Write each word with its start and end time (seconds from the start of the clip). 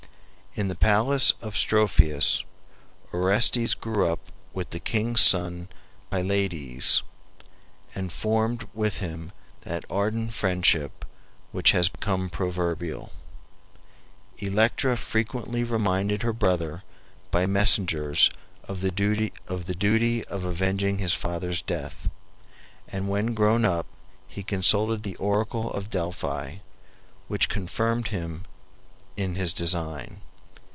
In 0.53 0.67
the 0.67 0.75
palace 0.75 1.31
of 1.41 1.55
Strophius 1.55 2.43
Orestes 3.13 3.73
grew 3.73 4.05
up 4.11 4.19
with 4.53 4.71
the 4.71 4.81
king's 4.81 5.21
son 5.21 5.69
Pylades, 6.09 7.03
and 7.95 8.11
formed 8.11 8.67
with 8.73 8.97
him 8.97 9.31
that 9.61 9.85
ardent 9.89 10.33
friendship 10.33 11.05
which 11.53 11.71
has 11.71 11.87
become 11.87 12.29
proverbial. 12.29 13.13
Electra 14.39 14.97
frequently 14.97 15.63
reminded 15.63 16.21
her 16.23 16.33
brother 16.33 16.83
by 17.31 17.45
messengers 17.45 18.29
of 18.67 18.81
the 18.81 18.91
duty 18.91 19.31
of 20.27 20.43
avenging 20.43 20.97
his 20.97 21.13
father's 21.13 21.61
death, 21.61 22.09
and 22.89 23.07
when 23.07 23.33
grown 23.33 23.63
up 23.63 23.85
he 24.27 24.43
consulted 24.43 25.03
the 25.03 25.15
oracle 25.15 25.71
of 25.71 25.89
Delphi, 25.89 26.55
which 27.29 27.47
confirmed 27.47 28.09
him 28.09 28.43
in 29.15 29.35
his 29.35 29.53
design. 29.53 30.19